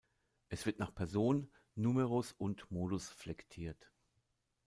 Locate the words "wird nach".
0.65-0.95